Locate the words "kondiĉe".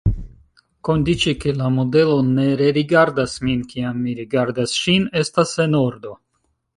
0.87-1.33